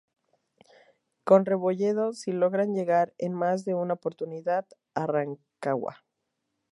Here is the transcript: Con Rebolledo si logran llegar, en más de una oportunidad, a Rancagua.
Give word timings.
Con 1.23 1.45
Rebolledo 1.45 2.13
si 2.13 2.31
logran 2.31 2.73
llegar, 2.73 3.13
en 3.19 3.35
más 3.35 3.65
de 3.65 3.75
una 3.75 3.93
oportunidad, 3.93 4.65
a 4.95 5.05
Rancagua. 5.05 6.03